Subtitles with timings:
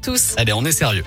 [0.00, 0.34] tous.
[0.36, 1.04] Allez, on est sérieux.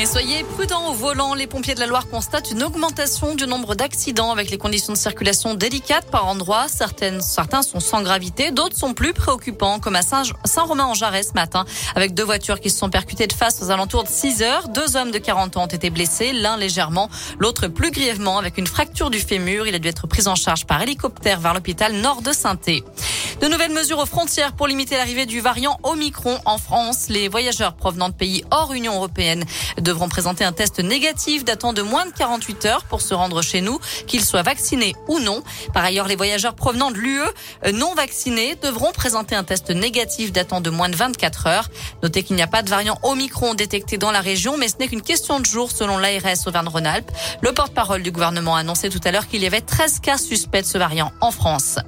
[0.00, 1.34] Et soyez prudents au volant.
[1.34, 4.98] Les pompiers de la Loire constatent une augmentation du nombre d'accidents avec les conditions de
[4.98, 6.66] circulation délicates par endroits.
[6.68, 11.64] Certaines, certains sont sans gravité, d'autres sont plus préoccupants, comme à Saint-Romain-en-Jarret ce matin,
[11.96, 14.68] avec deux voitures qui se sont percutées de face aux alentours de 6 heures.
[14.68, 17.10] Deux hommes de 40 ans ont été blessés, l'un légèrement,
[17.40, 19.66] l'autre plus grièvement avec une fracture du fémur.
[19.66, 22.54] Il a dû être pris en charge par hélicoptère vers l'hôpital nord de saint
[23.40, 27.06] de nouvelles mesures aux frontières pour limiter l'arrivée du variant Omicron en France.
[27.08, 29.44] Les voyageurs provenant de pays hors Union européenne
[29.80, 33.60] devront présenter un test négatif datant de moins de 48 heures pour se rendre chez
[33.60, 35.42] nous, qu'ils soient vaccinés ou non.
[35.72, 37.20] Par ailleurs, les voyageurs provenant de l'UE
[37.74, 41.68] non vaccinés devront présenter un test négatif datant de moins de 24 heures.
[42.02, 44.88] Notez qu'il n'y a pas de variant Omicron détecté dans la région, mais ce n'est
[44.88, 47.10] qu'une question de jours selon l'ARS Auvergne-Rhône-Alpes.
[47.42, 50.62] Le porte-parole du gouvernement a annoncé tout à l'heure qu'il y avait 13 cas suspects
[50.62, 51.78] de ce variant en France.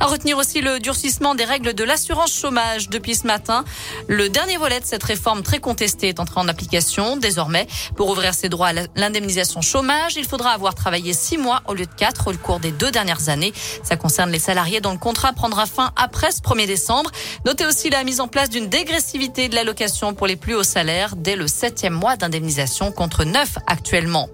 [0.00, 3.64] À retenir aussi le durcissement des règles de l'assurance chômage depuis ce matin.
[4.06, 7.16] Le dernier volet de cette réforme très contestée est entré en application.
[7.16, 7.66] Désormais,
[7.96, 11.84] pour ouvrir ses droits à l'indemnisation chômage, il faudra avoir travaillé six mois au lieu
[11.84, 13.52] de quatre au cours des deux dernières années.
[13.82, 17.10] Ça concerne les salariés dont le contrat prendra fin après ce 1er décembre.
[17.44, 21.16] Notez aussi la mise en place d'une dégressivité de l'allocation pour les plus hauts salaires
[21.16, 24.28] dès le septième mois d'indemnisation contre neuf actuellement.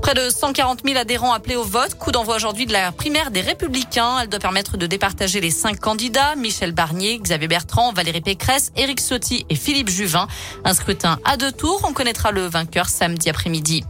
[0.00, 1.94] Près de 140 000 adhérents appelés au vote.
[1.94, 4.20] Coup d'envoi aujourd'hui de la primaire des Républicains.
[4.22, 6.36] Elle doit permettre de départager les cinq candidats.
[6.36, 10.26] Michel Barnier, Xavier Bertrand, Valérie Pécresse, Éric Sotti et Philippe Juvin.
[10.64, 11.82] Un scrutin à deux tours.
[11.88, 13.84] On connaîtra le vainqueur samedi après-midi.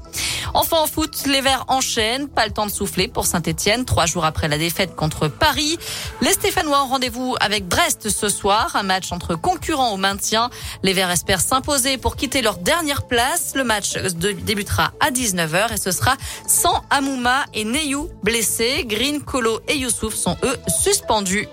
[0.55, 2.28] Enfin en foot, les Verts enchaînent.
[2.28, 3.84] Pas le temps de souffler pour Saint-Etienne.
[3.84, 5.78] Trois jours après la défaite contre Paris.
[6.20, 8.75] Les Stéphanois ont rendez-vous avec Brest ce soir.
[8.75, 10.50] Un match entre concurrents au maintien.
[10.83, 13.53] Les Verts espèrent s'imposer pour quitter leur dernière place.
[13.55, 16.16] Le match débutera à 19h et ce sera
[16.47, 18.84] sans Amouma et Neyou blessés.
[18.86, 21.48] Green, Kolo et Youssouf sont eux suspendus.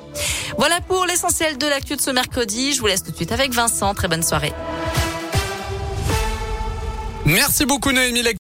[0.58, 2.73] Voilà pour l'essentiel de l'actu de ce mercredi.
[2.73, 3.94] Je vous laisse tout de suite avec Vincent.
[3.94, 4.53] Très bonne soirée.
[7.25, 8.22] Merci beaucoup Noémie.